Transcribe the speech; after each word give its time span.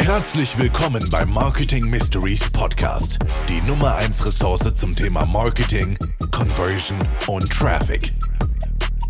Herzlich 0.00 0.58
willkommen 0.58 1.02
beim 1.10 1.32
Marketing 1.32 1.88
Mysteries 1.90 2.50
Podcast, 2.52 3.18
die 3.48 3.60
Nummer 3.66 3.96
1 3.96 4.24
Ressource 4.24 4.74
zum 4.74 4.94
Thema 4.94 5.26
Marketing, 5.26 5.98
Conversion 6.30 6.98
und 7.26 7.50
Traffic. 7.50 8.12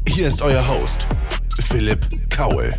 Hier 0.09 0.29
ist 0.29 0.41
euer 0.41 0.67
Host, 0.67 1.07
Philipp 1.69 2.01
Kaul. 2.31 2.71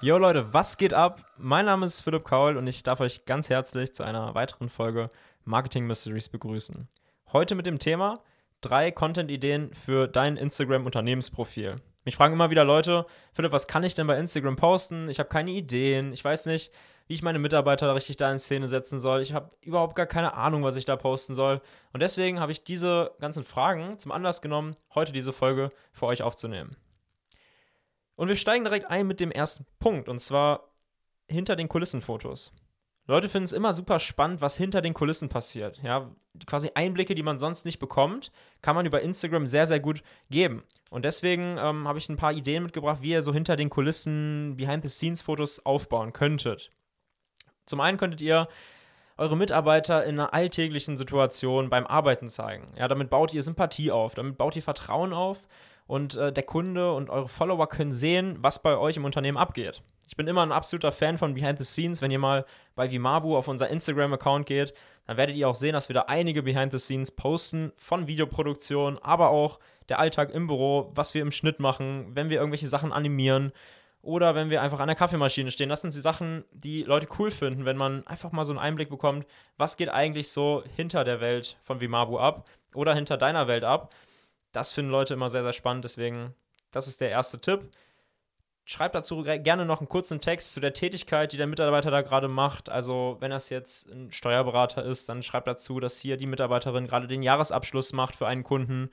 Yo 0.00 0.16
Leute, 0.16 0.52
was 0.52 0.78
geht 0.78 0.94
ab? 0.94 1.24
Mein 1.36 1.66
Name 1.66 1.86
ist 1.86 2.00
Philipp 2.00 2.24
Kaul 2.24 2.56
und 2.56 2.66
ich 2.66 2.82
darf 2.82 3.00
euch 3.00 3.24
ganz 3.24 3.50
herzlich 3.50 3.92
zu 3.92 4.04
einer 4.04 4.34
weiteren 4.34 4.68
Folge 4.68 5.10
Marketing 5.44 5.86
Mysteries 5.86 6.28
begrüßen. 6.28 6.88
Heute 7.32 7.54
mit 7.54 7.66
dem 7.66 7.78
Thema 7.78 8.22
drei 8.62 8.90
Content-Ideen 8.90 9.74
für 9.74 10.08
dein 10.08 10.36
Instagram-Unternehmensprofil. 10.36 11.80
Mich 12.04 12.16
fragen 12.16 12.34
immer 12.34 12.50
wieder 12.50 12.64
Leute, 12.64 13.06
Philipp, 13.32 13.52
was 13.52 13.68
kann 13.68 13.84
ich 13.84 13.94
denn 13.94 14.06
bei 14.06 14.18
Instagram 14.18 14.56
posten? 14.56 15.08
Ich 15.08 15.18
habe 15.18 15.28
keine 15.28 15.52
Ideen, 15.52 16.12
ich 16.12 16.24
weiß 16.24 16.46
nicht, 16.46 16.72
wie 17.06 17.14
ich 17.14 17.22
meine 17.22 17.38
Mitarbeiter 17.38 17.94
richtig 17.94 18.16
da 18.16 18.30
in 18.30 18.38
Szene 18.38 18.68
setzen 18.68 18.98
soll. 18.98 19.22
Ich 19.22 19.32
habe 19.32 19.50
überhaupt 19.60 19.94
gar 19.94 20.06
keine 20.06 20.34
Ahnung, 20.34 20.64
was 20.64 20.76
ich 20.76 20.84
da 20.84 20.96
posten 20.96 21.34
soll. 21.34 21.60
Und 21.92 22.00
deswegen 22.00 22.40
habe 22.40 22.52
ich 22.52 22.64
diese 22.64 23.12
ganzen 23.20 23.44
Fragen 23.44 23.98
zum 23.98 24.10
Anlass 24.12 24.42
genommen, 24.42 24.76
heute 24.94 25.12
diese 25.12 25.32
Folge 25.32 25.70
für 25.92 26.06
euch 26.06 26.22
aufzunehmen. 26.22 26.76
Und 28.16 28.28
wir 28.28 28.36
steigen 28.36 28.64
direkt 28.64 28.86
ein 28.86 29.06
mit 29.06 29.20
dem 29.20 29.30
ersten 29.30 29.66
Punkt, 29.78 30.08
und 30.08 30.18
zwar 30.18 30.72
hinter 31.28 31.56
den 31.56 31.68
Kulissenfotos. 31.68 32.52
Leute 33.06 33.28
finden 33.28 33.44
es 33.44 33.52
immer 33.52 33.72
super 33.72 33.98
spannend, 33.98 34.40
was 34.40 34.56
hinter 34.56 34.80
den 34.80 34.94
Kulissen 34.94 35.28
passiert. 35.28 35.80
Ja, 35.82 36.10
quasi 36.46 36.70
Einblicke, 36.74 37.14
die 37.14 37.24
man 37.24 37.38
sonst 37.38 37.64
nicht 37.64 37.80
bekommt, 37.80 38.30
kann 38.60 38.76
man 38.76 38.86
über 38.86 39.00
Instagram 39.00 39.46
sehr, 39.46 39.66
sehr 39.66 39.80
gut 39.80 40.02
geben. 40.30 40.62
Und 40.88 41.04
deswegen 41.04 41.56
ähm, 41.58 41.88
habe 41.88 41.98
ich 41.98 42.08
ein 42.08 42.16
paar 42.16 42.32
Ideen 42.32 42.62
mitgebracht, 42.62 42.98
wie 43.02 43.10
ihr 43.10 43.22
so 43.22 43.32
hinter 43.32 43.56
den 43.56 43.70
Kulissen 43.70 44.56
Behind-the-Scenes-Fotos 44.56 45.66
aufbauen 45.66 46.12
könntet. 46.12 46.70
Zum 47.66 47.80
einen 47.80 47.98
könntet 47.98 48.22
ihr 48.22 48.48
eure 49.16 49.36
Mitarbeiter 49.36 50.04
in 50.04 50.18
einer 50.18 50.32
alltäglichen 50.32 50.96
Situation 50.96 51.70
beim 51.70 51.86
Arbeiten 51.86 52.28
zeigen. 52.28 52.72
Ja, 52.76 52.88
damit 52.88 53.10
baut 53.10 53.34
ihr 53.34 53.42
Sympathie 53.42 53.90
auf, 53.90 54.14
damit 54.14 54.38
baut 54.38 54.56
ihr 54.56 54.62
Vertrauen 54.62 55.12
auf 55.12 55.46
und 55.92 56.14
äh, 56.14 56.32
der 56.32 56.44
Kunde 56.44 56.94
und 56.94 57.10
eure 57.10 57.28
Follower 57.28 57.68
können 57.68 57.92
sehen, 57.92 58.38
was 58.40 58.62
bei 58.62 58.78
euch 58.78 58.96
im 58.96 59.04
Unternehmen 59.04 59.36
abgeht. 59.36 59.82
Ich 60.08 60.16
bin 60.16 60.26
immer 60.26 60.40
ein 60.40 60.50
absoluter 60.50 60.90
Fan 60.90 61.18
von 61.18 61.34
Behind 61.34 61.58
the 61.58 61.66
Scenes. 61.66 62.00
Wenn 62.00 62.10
ihr 62.10 62.18
mal 62.18 62.46
bei 62.74 62.90
Vimabu 62.90 63.36
auf 63.36 63.46
unser 63.46 63.68
Instagram-Account 63.68 64.46
geht, 64.46 64.72
dann 65.06 65.18
werdet 65.18 65.36
ihr 65.36 65.46
auch 65.46 65.54
sehen, 65.54 65.74
dass 65.74 65.90
wir 65.90 65.94
da 65.94 66.04
einige 66.08 66.44
Behind 66.44 66.72
the 66.72 66.78
Scenes 66.78 67.10
posten 67.10 67.72
von 67.76 68.06
Videoproduktion, 68.06 69.00
aber 69.02 69.28
auch 69.28 69.58
der 69.90 69.98
Alltag 69.98 70.30
im 70.30 70.46
Büro, 70.46 70.90
was 70.94 71.12
wir 71.12 71.20
im 71.20 71.30
Schnitt 71.30 71.60
machen, 71.60 72.06
wenn 72.14 72.30
wir 72.30 72.38
irgendwelche 72.38 72.68
Sachen 72.68 72.90
animieren 72.90 73.52
oder 74.00 74.34
wenn 74.34 74.48
wir 74.48 74.62
einfach 74.62 74.80
an 74.80 74.86
der 74.88 74.96
Kaffeemaschine 74.96 75.50
stehen. 75.50 75.68
Das 75.68 75.82
sind 75.82 75.92
die 75.94 76.00
Sachen, 76.00 76.46
die 76.52 76.84
Leute 76.84 77.06
cool 77.18 77.30
finden, 77.30 77.66
wenn 77.66 77.76
man 77.76 78.06
einfach 78.06 78.32
mal 78.32 78.46
so 78.46 78.52
einen 78.52 78.60
Einblick 78.60 78.88
bekommt, 78.88 79.26
was 79.58 79.76
geht 79.76 79.90
eigentlich 79.90 80.30
so 80.30 80.64
hinter 80.74 81.04
der 81.04 81.20
Welt 81.20 81.58
von 81.64 81.82
Vimabu 81.82 82.18
ab 82.18 82.48
oder 82.72 82.94
hinter 82.94 83.18
deiner 83.18 83.46
Welt 83.46 83.64
ab 83.64 83.92
das 84.52 84.72
finden 84.72 84.90
Leute 84.90 85.14
immer 85.14 85.30
sehr, 85.30 85.42
sehr 85.42 85.52
spannend. 85.52 85.84
Deswegen, 85.84 86.34
das 86.70 86.86
ist 86.86 87.00
der 87.00 87.10
erste 87.10 87.40
Tipp. 87.40 87.70
Schreibt 88.64 88.94
dazu 88.94 89.22
gerne 89.22 89.66
noch 89.66 89.80
einen 89.80 89.88
kurzen 89.88 90.20
Text 90.20 90.52
zu 90.52 90.60
der 90.60 90.72
Tätigkeit, 90.72 91.32
die 91.32 91.36
der 91.36 91.48
Mitarbeiter 91.48 91.90
da 91.90 92.02
gerade 92.02 92.28
macht. 92.28 92.68
Also, 92.68 93.16
wenn 93.18 93.32
das 93.32 93.50
jetzt 93.50 93.90
ein 93.90 94.12
Steuerberater 94.12 94.84
ist, 94.84 95.08
dann 95.08 95.24
schreibt 95.24 95.48
dazu, 95.48 95.80
dass 95.80 95.98
hier 95.98 96.16
die 96.16 96.26
Mitarbeiterin 96.26 96.86
gerade 96.86 97.08
den 97.08 97.24
Jahresabschluss 97.24 97.92
macht 97.92 98.14
für 98.14 98.28
einen 98.28 98.44
Kunden. 98.44 98.90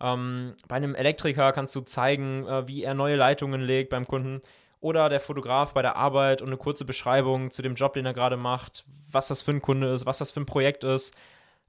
Ähm, 0.00 0.54
bei 0.68 0.76
einem 0.76 0.94
Elektriker 0.94 1.52
kannst 1.52 1.74
du 1.74 1.80
zeigen, 1.80 2.46
äh, 2.46 2.68
wie 2.68 2.84
er 2.84 2.94
neue 2.94 3.16
Leitungen 3.16 3.60
legt 3.60 3.90
beim 3.90 4.06
Kunden. 4.06 4.40
Oder 4.80 5.08
der 5.08 5.18
Fotograf 5.18 5.74
bei 5.74 5.82
der 5.82 5.96
Arbeit 5.96 6.40
und 6.40 6.48
eine 6.48 6.56
kurze 6.56 6.84
Beschreibung 6.84 7.50
zu 7.50 7.62
dem 7.62 7.74
Job, 7.74 7.94
den 7.94 8.06
er 8.06 8.14
gerade 8.14 8.36
macht, 8.36 8.84
was 9.10 9.26
das 9.26 9.42
für 9.42 9.50
ein 9.50 9.62
Kunde 9.62 9.92
ist, 9.92 10.06
was 10.06 10.18
das 10.18 10.30
für 10.30 10.40
ein 10.40 10.46
Projekt 10.46 10.84
ist. 10.84 11.12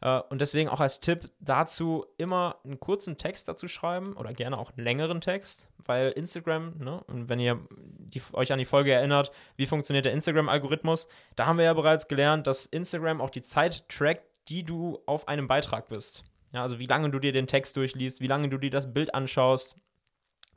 Äh, 0.01 0.19
und 0.29 0.41
deswegen 0.41 0.69
auch 0.69 0.79
als 0.79 0.99
Tipp 0.99 1.31
dazu 1.39 2.05
immer 2.17 2.57
einen 2.63 2.79
kurzen 2.79 3.17
Text 3.17 3.47
dazu 3.47 3.67
schreiben 3.67 4.13
oder 4.13 4.33
gerne 4.33 4.57
auch 4.57 4.71
einen 4.71 4.83
längeren 4.83 5.21
Text, 5.21 5.67
weil 5.85 6.11
Instagram, 6.11 6.77
ne, 6.77 7.03
und 7.07 7.29
wenn 7.29 7.39
ihr 7.39 7.59
die, 7.69 8.21
euch 8.33 8.51
an 8.51 8.59
die 8.59 8.65
Folge 8.65 8.91
erinnert, 8.91 9.31
wie 9.55 9.65
funktioniert 9.65 10.05
der 10.05 10.13
Instagram-Algorithmus, 10.13 11.07
da 11.35 11.45
haben 11.45 11.57
wir 11.57 11.65
ja 11.65 11.73
bereits 11.73 12.07
gelernt, 12.07 12.47
dass 12.47 12.65
Instagram 12.65 13.21
auch 13.21 13.29
die 13.29 13.41
Zeit 13.41 13.87
trackt, 13.89 14.23
die 14.47 14.63
du 14.63 14.99
auf 15.05 15.27
einem 15.27 15.47
Beitrag 15.47 15.89
bist. 15.89 16.23
Ja, 16.53 16.63
also 16.63 16.79
wie 16.79 16.87
lange 16.87 17.11
du 17.11 17.19
dir 17.19 17.31
den 17.31 17.47
Text 17.47 17.77
durchliest, 17.77 18.21
wie 18.21 18.27
lange 18.27 18.49
du 18.49 18.57
dir 18.57 18.71
das 18.71 18.91
Bild 18.93 19.13
anschaust. 19.13 19.75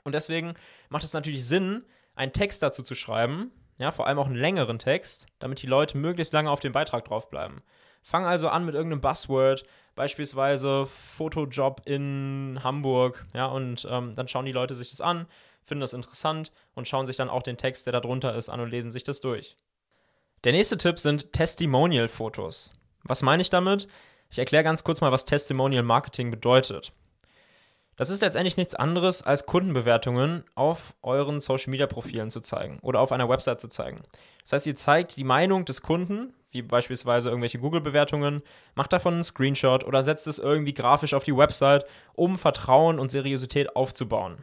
Und 0.05 0.15
deswegen 0.15 0.55
macht 0.89 1.05
es 1.05 1.13
natürlich 1.13 1.45
Sinn, 1.45 1.85
einen 2.15 2.33
Text 2.33 2.63
dazu 2.63 2.83
zu 2.83 2.95
schreiben, 2.95 3.53
ja, 3.79 3.91
vor 3.91 4.07
allem 4.07 4.19
auch 4.19 4.27
einen 4.27 4.35
längeren 4.35 4.79
Text, 4.79 5.27
damit 5.39 5.63
die 5.63 5.67
Leute 5.67 5.99
möglichst 5.99 6.33
lange 6.33 6.51
auf 6.51 6.61
dem 6.61 6.73
Beitrag 6.73 7.05
draufbleiben. 7.05 7.63
Fang 8.03 8.27
also 8.27 8.49
an 8.49 8.65
mit 8.65 8.75
irgendeinem 8.75 9.01
Buzzword, 9.01 9.65
beispielsweise 9.95 10.87
Fotojob 10.87 11.83
in 11.85 12.61
Hamburg, 12.63 13.25
ja, 13.35 13.47
und 13.47 13.87
ähm, 13.91 14.15
dann 14.15 14.29
schauen 14.29 14.45
die 14.47 14.53
Leute 14.53 14.75
sich 14.75 14.91
das 14.91 15.01
an, 15.01 15.27
finden 15.65 15.81
das 15.81 15.93
interessant 15.93 16.51
und 16.75 16.89
schauen 16.89 17.07
sich 17.07 17.17
dann 17.17 17.31
auch 17.31 17.43
den 17.43 17.57
Text, 17.57 17.87
der 17.87 17.93
da 17.93 18.01
drunter 18.01 18.35
ist, 18.35 18.49
an 18.49 18.61
und 18.61 18.71
lesen 18.71 18.91
sich 18.91 19.05
das 19.05 19.21
durch. 19.21 19.57
Der 20.45 20.53
nächste 20.53 20.77
Tipp 20.77 20.99
sind 20.99 21.33
Testimonial-Fotos. 21.33 22.73
Was 23.05 23.23
meine 23.23 23.43
ich 23.43 23.51
damit? 23.51 23.87
Ich 24.31 24.39
erkläre 24.39 24.65
ganz 24.65 24.83
kurz 24.83 25.01
mal, 25.01 25.13
was 25.13 25.25
Testimonial 25.25 25.83
Marketing 25.83 26.31
bedeutet. 26.31 26.93
Das 27.97 28.09
ist 28.09 28.23
letztendlich 28.23 28.57
nichts 28.57 28.75
anderes, 28.75 29.23
als 29.23 29.45
Kundenbewertungen 29.45 30.45
auf 30.55 30.95
euren 31.03 31.41
Social 31.41 31.71
Media 31.71 31.87
Profilen 31.87 32.31
zu 32.31 32.41
zeigen 32.41 32.79
oder 32.81 33.01
auf 33.01 33.13
einer 33.13 33.29
Website 33.29 33.61
zu 33.61 33.69
zeigen. 33.69 34.03
Das 34.43 34.53
heißt, 34.53 34.67
ihr 34.67 34.77
zeigt 34.77 35.17
die 35.17 35.25
Meinung 35.25 35.67
des 35.67 35.83
Kunden, 35.83 36.33
wie 36.53 36.63
beispielsweise 36.63 37.29
irgendwelche 37.29 37.59
Google-Bewertungen, 37.59 38.43
macht 38.75 38.93
davon 38.93 39.15
einen 39.15 39.25
Screenshot 39.25 39.85
oder 39.85 40.03
setzt 40.03 40.27
es 40.27 40.39
irgendwie 40.39 40.75
grafisch 40.75 41.13
auf 41.13 41.25
die 41.25 41.37
Website, 41.37 41.85
um 42.15 42.39
Vertrauen 42.39 42.99
und 42.99 43.11
Seriosität 43.11 43.77
aufzubauen. 43.77 44.37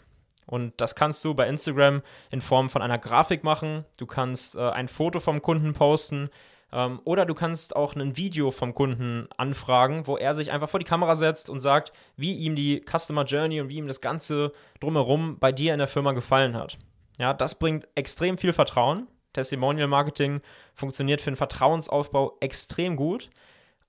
Und 0.46 0.74
das 0.82 0.96
kannst 0.96 1.24
du 1.26 1.36
bei 1.36 1.48
Instagram 1.48 2.02
in 2.32 2.42
Form 2.42 2.70
von 2.70 2.82
einer 2.82 2.98
Grafik 2.98 3.44
machen. 3.44 3.86
Du 4.00 4.08
kannst 4.08 4.56
äh, 4.56 4.62
ein 4.62 4.88
Foto 4.88 5.20
vom 5.20 5.44
Kunden 5.44 5.74
posten 5.74 6.30
ähm, 6.72 7.02
oder 7.04 7.26
du 7.26 7.34
kannst 7.34 7.76
auch 7.76 7.96
ein 7.96 8.18
Video 8.18 8.52
vom 8.52 8.74
Kunden 8.74 9.28
anfragen, 9.38 10.08
wo 10.08 10.18
er 10.18 10.36
sich 10.36 10.52
einfach 10.52 10.70
vor 10.70 10.80
die 10.80 10.86
Kamera 10.86 11.16
setzt 11.16 11.50
und 11.50 11.60
sagt, 11.60 11.92
wie 12.16 12.34
ihm 12.36 12.56
die 12.56 12.84
Customer 12.86 13.26
Journey 13.26 13.62
und 13.62 13.70
wie 13.70 13.78
ihm 13.78 13.88
das 13.88 14.02
Ganze 14.02 14.52
drumherum 14.80 15.40
bei 15.40 15.52
dir 15.52 15.74
in 15.74 15.80
der 15.80 15.88
Firma 15.88 16.12
gefallen 16.12 16.56
hat. 16.56 16.78
Ja, 17.18 17.34
das 17.34 17.58
bringt 17.58 17.88
extrem 17.96 18.38
viel 18.38 18.54
Vertrauen. 18.54 19.08
Testimonial 19.34 19.88
Marketing 19.88 20.42
funktioniert 20.74 21.22
für 21.22 21.32
den 21.32 21.38
Vertrauensaufbau 21.38 22.38
extrem 22.40 22.96
gut, 22.96 23.30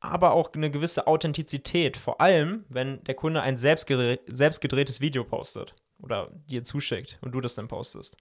aber 0.01 0.33
auch 0.33 0.53
eine 0.55 0.71
gewisse 0.71 1.07
Authentizität, 1.07 1.97
vor 1.97 2.21
allem 2.21 2.65
wenn 2.69 3.03
der 3.05 3.15
Kunde 3.15 3.43
ein 3.43 3.57
selbstgedrehtes 3.57 5.01
Video 5.01 5.25
postet 5.25 5.75
oder 6.03 6.31
dir 6.49 6.65
zuschickt 6.65 7.19
und 7.23 7.33
du 7.33 7.41
das 7.41 7.55
dann 7.55 7.69
postest. 7.69 8.17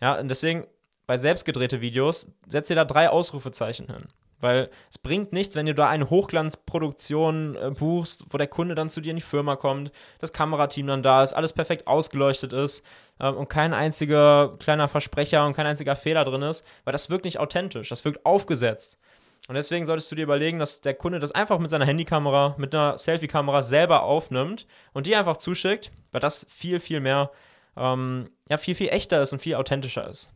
Ja, 0.00 0.18
und 0.18 0.28
deswegen 0.28 0.66
bei 1.06 1.16
selbstgedrehte 1.16 1.80
Videos, 1.80 2.32
setzt 2.46 2.70
ihr 2.70 2.76
da 2.76 2.84
drei 2.84 3.08
Ausrufezeichen 3.10 3.86
hin. 3.86 4.08
Weil 4.40 4.68
es 4.90 4.98
bringt 4.98 5.32
nichts, 5.32 5.54
wenn 5.54 5.66
du 5.66 5.74
da 5.74 5.88
eine 5.88 6.10
Hochglanzproduktion 6.10 7.56
äh, 7.56 7.70
buchst, 7.70 8.26
wo 8.28 8.36
der 8.36 8.46
Kunde 8.46 8.74
dann 8.74 8.90
zu 8.90 9.00
dir 9.00 9.10
in 9.10 9.16
die 9.16 9.22
Firma 9.22 9.56
kommt, 9.56 9.90
das 10.18 10.32
Kamerateam 10.32 10.86
dann 10.86 11.02
da 11.02 11.22
ist, 11.22 11.32
alles 11.32 11.52
perfekt 11.52 11.86
ausgeleuchtet 11.86 12.52
ist 12.52 12.84
äh, 13.20 13.28
und 13.28 13.48
kein 13.48 13.72
einziger 13.72 14.56
kleiner 14.58 14.88
Versprecher 14.88 15.46
und 15.46 15.54
kein 15.54 15.66
einziger 15.66 15.96
Fehler 15.96 16.24
drin 16.24 16.42
ist, 16.42 16.66
weil 16.84 16.92
das 16.92 17.08
wirkt 17.08 17.24
nicht 17.24 17.38
authentisch, 17.38 17.88
das 17.88 18.04
wirkt 18.04 18.26
aufgesetzt. 18.26 18.98
Und 19.48 19.54
deswegen 19.56 19.84
solltest 19.84 20.10
du 20.10 20.14
dir 20.16 20.22
überlegen, 20.22 20.58
dass 20.58 20.80
der 20.80 20.94
Kunde 20.94 21.20
das 21.20 21.32
einfach 21.32 21.58
mit 21.58 21.68
seiner 21.68 21.84
Handykamera, 21.84 22.54
mit 22.58 22.74
einer 22.74 22.96
Selfie-Kamera 22.96 23.62
selber 23.62 24.02
aufnimmt 24.02 24.66
und 24.94 25.06
die 25.06 25.16
einfach 25.16 25.36
zuschickt, 25.36 25.90
weil 26.12 26.20
das 26.20 26.46
viel, 26.48 26.80
viel 26.80 27.00
mehr, 27.00 27.30
ähm, 27.76 28.30
ja, 28.48 28.56
viel, 28.56 28.74
viel 28.74 28.88
echter 28.88 29.22
ist 29.22 29.32
und 29.34 29.40
viel 29.40 29.56
authentischer 29.56 30.08
ist. 30.08 30.30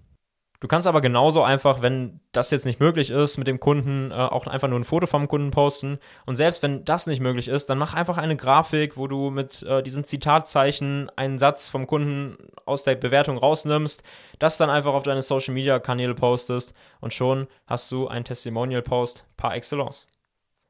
Du 0.60 0.66
kannst 0.66 0.88
aber 0.88 1.00
genauso 1.00 1.44
einfach, 1.44 1.82
wenn 1.82 2.18
das 2.32 2.50
jetzt 2.50 2.66
nicht 2.66 2.80
möglich 2.80 3.10
ist, 3.10 3.38
mit 3.38 3.46
dem 3.46 3.60
Kunden 3.60 4.10
äh, 4.10 4.14
auch 4.14 4.48
einfach 4.48 4.66
nur 4.66 4.80
ein 4.80 4.84
Foto 4.84 5.06
vom 5.06 5.28
Kunden 5.28 5.52
posten. 5.52 6.00
Und 6.26 6.34
selbst 6.34 6.62
wenn 6.64 6.84
das 6.84 7.06
nicht 7.06 7.20
möglich 7.20 7.46
ist, 7.46 7.70
dann 7.70 7.78
mach 7.78 7.94
einfach 7.94 8.18
eine 8.18 8.36
Grafik, 8.36 8.96
wo 8.96 9.06
du 9.06 9.30
mit 9.30 9.62
äh, 9.62 9.84
diesen 9.84 10.02
Zitatzeichen 10.02 11.10
einen 11.14 11.38
Satz 11.38 11.68
vom 11.68 11.86
Kunden 11.86 12.38
aus 12.64 12.82
der 12.82 12.96
Bewertung 12.96 13.38
rausnimmst, 13.38 14.02
das 14.40 14.56
dann 14.56 14.68
einfach 14.68 14.94
auf 14.94 15.04
deine 15.04 15.22
Social 15.22 15.54
Media 15.54 15.78
Kanäle 15.78 16.14
postest 16.14 16.74
und 17.00 17.14
schon 17.14 17.46
hast 17.68 17.92
du 17.92 18.08
einen 18.08 18.24
Testimonial 18.24 18.82
Post 18.82 19.24
par 19.36 19.54
excellence. 19.54 20.08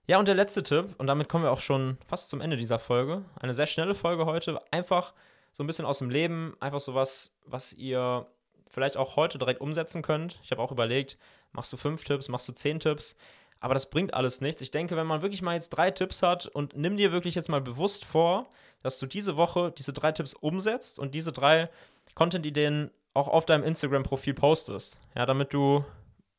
Ja, 0.06 0.18
und 0.18 0.28
der 0.28 0.34
letzte 0.34 0.62
Tipp, 0.62 0.94
und 0.98 1.06
damit 1.06 1.30
kommen 1.30 1.44
wir 1.44 1.50
auch 1.50 1.60
schon 1.60 1.96
fast 2.06 2.28
zum 2.28 2.42
Ende 2.42 2.58
dieser 2.58 2.78
Folge. 2.78 3.24
Eine 3.40 3.54
sehr 3.54 3.66
schnelle 3.66 3.94
Folge 3.94 4.26
heute, 4.26 4.60
einfach 4.70 5.14
so 5.52 5.62
ein 5.62 5.66
bisschen 5.66 5.86
aus 5.86 5.98
dem 5.98 6.10
Leben, 6.10 6.56
einfach 6.60 6.80
so 6.80 6.94
was, 6.94 7.34
was 7.46 7.72
ihr 7.72 8.26
vielleicht 8.70 8.96
auch 8.96 9.16
heute 9.16 9.38
direkt 9.38 9.60
umsetzen 9.60 10.02
könnt. 10.02 10.38
Ich 10.42 10.50
habe 10.50 10.62
auch 10.62 10.72
überlegt, 10.72 11.18
machst 11.52 11.72
du 11.72 11.76
fünf 11.76 12.04
Tipps, 12.04 12.28
machst 12.28 12.48
du 12.48 12.52
zehn 12.52 12.80
Tipps, 12.80 13.16
aber 13.60 13.74
das 13.74 13.90
bringt 13.90 14.14
alles 14.14 14.40
nichts. 14.40 14.60
Ich 14.60 14.70
denke, 14.70 14.96
wenn 14.96 15.06
man 15.06 15.22
wirklich 15.22 15.42
mal 15.42 15.54
jetzt 15.54 15.70
drei 15.70 15.90
Tipps 15.90 16.22
hat 16.22 16.46
und 16.46 16.76
nimm 16.76 16.96
dir 16.96 17.12
wirklich 17.12 17.34
jetzt 17.34 17.48
mal 17.48 17.60
bewusst 17.60 18.04
vor, 18.04 18.48
dass 18.82 18.98
du 18.98 19.06
diese 19.06 19.36
Woche 19.36 19.72
diese 19.76 19.92
drei 19.92 20.12
Tipps 20.12 20.34
umsetzt 20.34 20.98
und 20.98 21.14
diese 21.14 21.32
drei 21.32 21.68
Content-Ideen 22.14 22.90
auch 23.14 23.28
auf 23.28 23.46
deinem 23.46 23.64
Instagram-Profil 23.64 24.34
postest. 24.34 24.98
Ja, 25.16 25.26
damit 25.26 25.52
du 25.52 25.84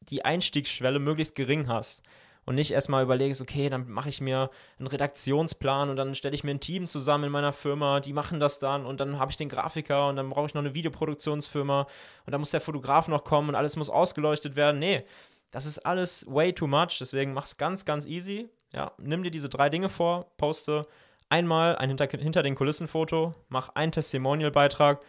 die 0.02 0.24
Einstiegsschwelle 0.24 1.00
möglichst 1.00 1.36
gering 1.36 1.68
hast 1.68 2.04
und 2.50 2.56
nicht 2.56 2.72
erstmal 2.72 3.04
überlegst, 3.04 3.42
okay, 3.42 3.70
dann 3.70 3.88
mache 3.88 4.10
ich 4.10 4.22
mir 4.22 4.50
einen 4.80 4.88
Redaktionsplan 4.88 5.92
und 5.92 5.98
dann 5.98 6.16
stelle 6.16 6.34
ich 6.34 6.44
mir 6.44 6.50
ein 6.50 6.60
Team 6.60 6.88
zusammen 6.88 7.26
in 7.26 7.32
meiner 7.32 7.54
Firma, 7.54 8.00
die 8.00 8.12
machen 8.12 8.40
das 8.40 8.58
dann 8.58 8.88
und 8.88 9.00
dann 9.00 9.20
habe 9.20 9.30
ich 9.30 9.38
den 9.38 9.50
Grafiker 9.50 10.08
und 10.08 10.16
dann 10.16 10.32
brauche 10.32 10.48
ich 10.48 10.56
noch 10.56 10.64
eine 10.64 10.74
Videoproduktionsfirma 10.74 11.82
und 11.82 12.32
dann 12.32 12.42
muss 12.42 12.50
der 12.50 12.60
Fotograf 12.60 13.08
noch 13.08 13.24
kommen 13.24 13.50
und 13.50 13.56
alles 13.56 13.76
muss 13.76 13.92
ausgeleuchtet 13.92 14.56
werden. 14.56 14.80
Nee, 14.80 15.06
das 15.52 15.68
ist 15.68 15.86
alles 15.86 16.26
way 16.28 16.52
too 16.52 16.66
much, 16.66 16.98
deswegen 17.00 17.34
mach 17.34 17.46
es 17.46 17.58
ganz, 17.58 17.86
ganz 17.86 18.08
easy. 18.08 18.50
Ja, 18.74 18.94
nimm 18.98 19.22
dir 19.22 19.30
diese 19.30 19.50
drei 19.50 19.70
Dinge 19.70 19.88
vor, 19.88 20.32
poste 20.38 20.88
einmal 21.30 21.76
ein 21.76 21.90
hinter, 21.90 22.08
hinter 22.08 22.42
den 22.42 22.56
Kulissen 22.56 22.88
Foto, 22.88 23.34
mach 23.50 23.70
einen 23.76 23.92
Testimonial-Beitrag 23.92 25.02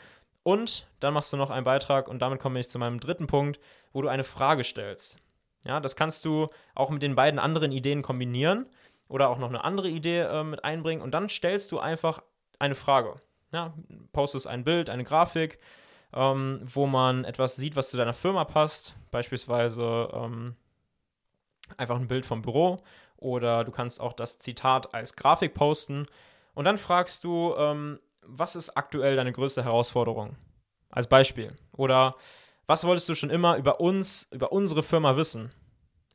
und 0.42 0.86
dann 1.00 1.14
machst 1.14 1.32
du 1.32 1.38
noch 1.38 1.48
einen 1.48 1.64
Beitrag 1.64 2.06
und 2.06 2.20
damit 2.20 2.38
komme 2.38 2.60
ich 2.60 2.68
zu 2.68 2.78
meinem 2.78 3.00
dritten 3.00 3.26
Punkt, 3.26 3.58
wo 3.94 4.02
du 4.02 4.08
eine 4.08 4.24
Frage 4.24 4.62
stellst. 4.62 5.16
Ja, 5.64 5.80
das 5.80 5.96
kannst 5.96 6.24
du 6.24 6.48
auch 6.74 6.90
mit 6.90 7.02
den 7.02 7.14
beiden 7.14 7.38
anderen 7.38 7.72
Ideen 7.72 8.02
kombinieren 8.02 8.66
oder 9.08 9.28
auch 9.28 9.38
noch 9.38 9.48
eine 9.48 9.64
andere 9.64 9.88
Idee 9.88 10.20
äh, 10.20 10.44
mit 10.44 10.64
einbringen 10.64 11.02
und 11.02 11.12
dann 11.12 11.28
stellst 11.28 11.70
du 11.72 11.78
einfach 11.78 12.22
eine 12.58 12.74
Frage. 12.74 13.20
Ja, 13.52 13.74
postest 14.12 14.46
ein 14.46 14.64
Bild, 14.64 14.88
eine 14.88 15.04
Grafik, 15.04 15.58
ähm, 16.14 16.60
wo 16.64 16.86
man 16.86 17.24
etwas 17.24 17.56
sieht, 17.56 17.76
was 17.76 17.90
zu 17.90 17.96
deiner 17.96 18.14
Firma 18.14 18.44
passt, 18.44 18.94
beispielsweise 19.10 20.08
ähm, 20.12 20.56
einfach 21.76 21.96
ein 21.96 22.08
Bild 22.08 22.24
vom 22.24 22.42
Büro 22.42 22.78
oder 23.16 23.64
du 23.64 23.72
kannst 23.72 24.00
auch 24.00 24.12
das 24.12 24.38
Zitat 24.38 24.94
als 24.94 25.16
Grafik 25.16 25.54
posten 25.54 26.06
und 26.54 26.64
dann 26.64 26.78
fragst 26.78 27.24
du, 27.24 27.54
ähm, 27.56 28.00
was 28.22 28.56
ist 28.56 28.76
aktuell 28.76 29.16
deine 29.16 29.32
größte 29.32 29.64
Herausforderung? 29.64 30.36
Als 30.90 31.06
Beispiel. 31.06 31.54
Oder 31.72 32.14
was 32.70 32.84
wolltest 32.84 33.08
du 33.08 33.16
schon 33.16 33.30
immer 33.30 33.56
über 33.56 33.80
uns, 33.80 34.28
über 34.30 34.52
unsere 34.52 34.84
Firma 34.84 35.16
wissen? 35.16 35.50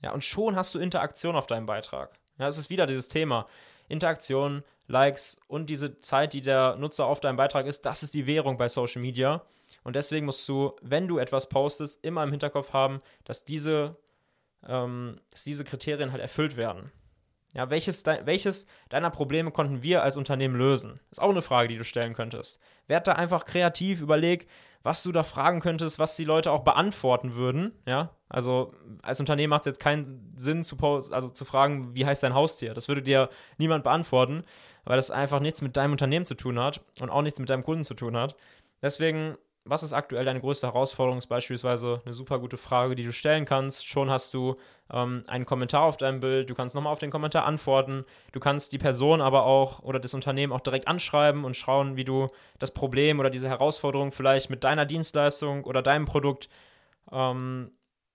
Ja, 0.01 0.13
und 0.13 0.23
schon 0.23 0.55
hast 0.55 0.73
du 0.73 0.79
Interaktion 0.79 1.35
auf 1.35 1.47
deinem 1.47 1.65
Beitrag. 1.65 2.17
Ja, 2.39 2.47
es 2.47 2.57
ist 2.57 2.69
wieder 2.69 2.87
dieses 2.87 3.09
Thema. 3.09 3.45
Interaktion, 3.89 4.63
Likes 4.87 5.37
und 5.47 5.69
diese 5.69 5.99
Zeit, 5.99 6.31
die 6.31 6.39
der 6.39 6.77
Nutzer 6.77 7.07
auf 7.07 7.19
deinem 7.19 7.35
Beitrag 7.35 7.65
ist, 7.65 7.85
das 7.85 8.03
ist 8.03 8.13
die 8.13 8.25
Währung 8.25 8.57
bei 8.57 8.69
Social 8.69 9.01
Media. 9.01 9.41
Und 9.83 9.97
deswegen 9.97 10.27
musst 10.27 10.47
du, 10.47 10.73
wenn 10.81 11.09
du 11.09 11.17
etwas 11.17 11.49
postest, 11.49 11.99
immer 12.05 12.23
im 12.23 12.31
Hinterkopf 12.31 12.71
haben, 12.71 12.99
dass 13.25 13.43
diese, 13.43 13.97
ähm, 14.65 15.19
dass 15.31 15.43
diese 15.43 15.65
Kriterien 15.65 16.13
halt 16.13 16.21
erfüllt 16.21 16.55
werden. 16.55 16.89
Ja, 17.55 17.69
welches, 17.69 18.03
de 18.03 18.25
welches 18.25 18.67
deiner 18.89 19.09
Probleme 19.09 19.49
konnten 19.49 19.81
wir 19.81 20.03
als 20.03 20.17
Unternehmen 20.17 20.57
lösen? 20.57 20.99
Ist 21.09 21.21
auch 21.21 21.29
eine 21.29 21.41
Frage, 21.41 21.69
die 21.69 21.77
du 21.77 21.85
stellen 21.85 22.13
könntest. 22.13 22.59
Werd 22.87 23.07
da 23.07 23.13
einfach 23.13 23.45
kreativ, 23.45 24.01
überleg, 24.01 24.47
was 24.83 25.01
du 25.03 25.13
da 25.13 25.23
fragen 25.23 25.61
könntest, 25.61 25.97
was 25.97 26.17
die 26.17 26.25
Leute 26.25 26.51
auch 26.51 26.65
beantworten 26.65 27.35
würden. 27.35 27.71
Ja, 27.87 28.11
also 28.27 28.73
als 29.01 29.21
Unternehmen 29.21 29.49
macht 29.51 29.61
es 29.61 29.67
jetzt 29.67 29.79
keinen 29.79 30.33
Sinn, 30.35 30.65
zu, 30.65 30.77
also 30.83 31.29
zu 31.29 31.45
fragen, 31.45 31.95
wie 31.95 32.05
heißt 32.05 32.23
dein 32.23 32.33
Haustier? 32.33 32.73
Das 32.73 32.89
würde 32.89 33.01
dir 33.01 33.29
niemand 33.57 33.85
beantworten, 33.85 34.43
weil 34.83 34.97
das 34.97 35.09
einfach 35.09 35.39
nichts 35.39 35.61
mit 35.61 35.77
deinem 35.77 35.93
Unternehmen 35.93 36.25
zu 36.25 36.35
tun 36.35 36.59
hat 36.59 36.81
und 36.99 37.09
auch 37.09 37.21
nichts 37.21 37.39
mit 37.39 37.49
deinem 37.49 37.63
Kunden 37.63 37.85
zu 37.85 37.93
tun 37.93 38.17
hat. 38.17 38.35
Deswegen 38.81 39.37
was 39.67 39.81
ist 39.81 39.93
aktuell 39.93 40.23
deine 40.23 40.39
größte 40.39 40.67
Herausforderung? 40.67 41.17
Ist 41.17 41.25
beispielsweise 41.25 42.01
eine 42.05 42.13
super 42.13 42.39
gute 42.39 42.55
Frage, 42.55 42.95
die 42.95 43.03
du 43.03 43.11
stellen 43.11 43.45
kannst. 43.45 43.87
Schon 43.87 44.11
hast 44.11 44.31
du 44.33 44.57
ähm, 44.93 45.23
einen 45.25 45.45
Kommentar 45.45 45.81
auf 45.81 45.97
deinem 45.97 46.19
Bild. 46.19 46.49
Du 46.49 46.53
kannst 46.53 46.75
nochmal 46.75 46.93
auf 46.93 46.99
den 46.99 47.09
Kommentar 47.09 47.45
antworten. 47.45 48.05
Du 48.31 48.39
kannst 48.39 48.73
die 48.73 48.77
Person 48.77 49.21
aber 49.21 49.45
auch 49.45 49.79
oder 49.79 49.99
das 49.99 50.13
Unternehmen 50.13 50.53
auch 50.53 50.61
direkt 50.61 50.87
anschreiben 50.87 51.43
und 51.43 51.57
schauen, 51.57 51.95
wie 51.95 52.05
du 52.05 52.27
das 52.59 52.71
Problem 52.71 53.19
oder 53.19 53.31
diese 53.31 53.49
Herausforderung 53.49 54.11
vielleicht 54.11 54.51
mit 54.51 54.63
deiner 54.63 54.85
Dienstleistung 54.85 55.63
oder 55.63 55.81
deinem 55.81 56.05
Produkt 56.05 56.47
ähm, 57.11 57.71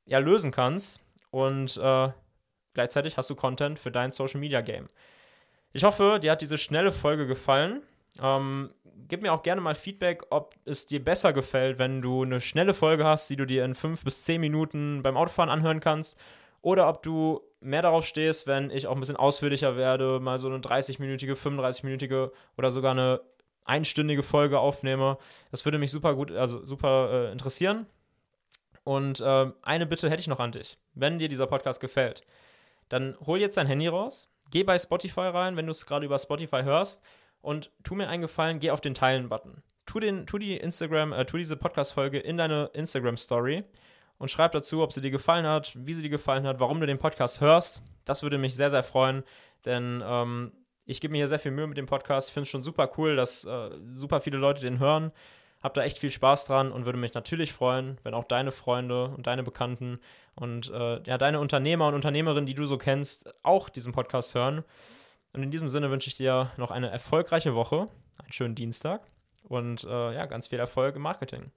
ja, 0.07 0.19
lösen 0.19 0.53
kannst. 0.53 1.01
Und 1.33 1.77
äh, 1.79 2.09
gleichzeitig 2.75 3.17
hast 3.17 3.29
du 3.29 3.35
Content 3.35 3.81
für 3.81 3.91
dein 3.91 4.13
Social 4.13 4.39
Media 4.39 4.61
Game. 4.61 4.87
Ich 5.73 5.83
hoffe, 5.83 6.21
dir 6.23 6.33
hat 6.33 6.43
diese 6.43 6.59
schnelle 6.59 6.93
Folge 6.93 7.27
gefallen. 7.27 7.83
Ähm, 8.21 8.71
gib 9.09 9.23
mir 9.23 9.33
auch 9.33 9.43
gerne 9.43 9.61
mal 9.61 9.75
Feedback, 9.75 10.25
ob 10.31 10.55
es 10.65 10.87
dir 10.87 11.05
besser 11.05 11.33
gefällt, 11.33 11.79
wenn 11.79 12.03
du 12.03 12.23
eine 12.23 12.41
schnelle 12.41 12.75
Folge 12.75 13.05
hast, 13.05 13.29
die 13.31 13.37
du 13.37 13.47
dir 13.47 13.65
in 13.65 13.75
fünf 13.75 14.05
bis 14.05 14.23
zehn 14.25 14.41
Minuten 14.41 15.03
beim 15.03 15.17
Autofahren 15.17 15.51
anhören 15.51 15.81
kannst, 15.81 16.19
oder 16.63 16.89
ob 16.89 17.03
du 17.03 17.41
mehr 17.61 17.83
darauf 17.83 18.07
stehst, 18.07 18.47
wenn 18.47 18.71
ich 18.71 18.87
auch 18.87 18.95
ein 18.95 19.01
bisschen 19.01 19.17
ausführlicher 19.17 19.77
werde, 19.77 20.21
mal 20.21 20.39
so 20.39 20.49
eine 20.49 20.59
30-minütige, 20.59 21.35
35-minütige 21.35 22.31
oder 22.57 22.71
sogar 22.71 22.93
eine 22.93 23.21
einstündige 23.65 24.23
Folge 24.23 24.59
aufnehme. 24.59 25.19
Das 25.51 25.65
würde 25.65 25.79
mich 25.79 25.91
super 25.91 26.15
gut, 26.15 26.31
also 26.33 26.65
super 26.65 27.11
äh, 27.13 27.33
interessieren. 27.33 27.87
Und 28.85 29.21
äh, 29.21 29.51
eine 29.63 29.87
Bitte 29.87 30.11
hätte 30.11 30.21
ich 30.21 30.27
noch 30.27 30.41
an 30.41 30.53
dich. 30.53 30.79
Wenn 30.95 31.19
dir 31.19 31.29
dieser 31.29 31.47
Podcast 31.47 31.81
gefällt, 31.81 32.23
dann 32.89 33.17
hol 33.25 33.39
jetzt 33.39 33.57
dein 33.57 33.67
Handy 33.67 33.89
raus, 33.89 34.29
geh 34.51 34.65
bei 34.65 34.79
Spotify 34.79 35.29
rein, 35.29 35.57
wenn 35.57 35.67
du 35.67 35.73
es 35.73 35.87
gerade 35.87 36.07
über 36.07 36.19
Spotify 36.19 36.63
hörst 36.63 37.03
und 37.41 37.71
tu 37.85 37.95
mir 37.95 38.09
einen 38.09 38.23
Gefallen, 38.23 38.59
geh 38.59 38.71
auf 38.71 38.81
den 38.81 38.95
Teilen-Button. 38.95 39.63
Tu, 39.87 40.01
tu 40.25 40.39
die 40.39 40.57
Instagram, 40.57 41.13
äh, 41.13 41.25
tu 41.25 41.37
diese 41.37 41.57
Podcast-Folge 41.57 42.19
in 42.19 42.37
deine 42.37 42.71
Instagram-Story 42.75 43.65
und 44.19 44.31
schreib 44.31 44.53
dazu, 44.53 44.83
ob 44.83 44.93
sie 44.93 45.01
dir 45.01 45.11
gefallen 45.11 45.47
hat, 45.47 45.73
wie 45.75 45.95
sie 45.95 46.03
dir 46.03 46.11
gefallen 46.11 46.47
hat, 46.47 46.61
warum 46.61 46.81
du 46.81 46.87
den 46.87 46.99
Podcast 46.99 47.41
hörst. 47.41 47.83
Das 48.05 48.23
würde 48.23 48.39
mich 48.39 48.55
sehr, 48.55 48.71
sehr 48.71 48.83
freuen, 48.83 49.25
denn 49.65 50.03
ähm, 50.05 50.53
ich 50.85 51.01
gebe 51.01 51.13
mir 51.13 51.19
hier 51.19 51.29
sehr 51.29 51.39
viel 51.39 51.53
Mühe 51.53 51.67
mit 51.67 51.79
dem 51.79 51.87
Podcast. 51.87 52.29
Ich 52.29 52.35
finde 52.35 52.45
es 52.45 52.51
schon 52.51 52.63
super 52.63 52.91
cool, 52.99 53.17
dass 53.17 53.45
äh, 53.45 53.71
super 53.95 54.21
viele 54.21 54.39
Leute 54.39 54.61
den 54.61 54.79
hören. 54.79 55.13
Hab 55.63 55.75
da 55.75 55.83
echt 55.83 55.99
viel 55.99 56.11
Spaß 56.11 56.47
dran 56.47 56.73
und 56.73 56.85
würde 56.85 56.99
mich 56.99 57.15
natürlich 57.15 57.53
freuen, 57.53 57.99
wenn 58.03 58.15
auch 58.15 58.25
deine 58.25 58.51
Freunde 58.51 59.07
und 59.07 59.27
deine 59.27 59.43
Bekannten 59.43 59.99
und 60.35 60.71
äh, 60.71 61.03
ja, 61.03 61.19
deine 61.19 61.39
Unternehmer 61.39 61.87
und 61.89 61.95
Unternehmerinnen, 61.95 62.47
die 62.47 62.55
du 62.55 62.65
so 62.67 62.79
kennst, 62.79 63.33
auch 63.43 63.69
diesen 63.69 63.93
Podcast 63.93 64.35
hören. 64.35 64.65
Und 65.33 65.43
in 65.43 65.51
diesem 65.51 65.69
Sinne 65.69 65.91
wünsche 65.91 66.09
ich 66.09 66.17
dir 66.17 66.51
noch 66.57 66.71
eine 66.71 66.91
erfolgreiche 66.91 67.55
Woche, 67.55 67.89
einen 68.19 68.33
schönen 68.33 68.55
Dienstag 68.55 69.07
und 69.45 69.85
äh, 69.85 70.15
ja, 70.15 70.27
ganz 70.27 70.49
viel 70.49 70.59
Erfolg 70.59 70.97
im 70.97 71.03
Marketing. 71.03 71.53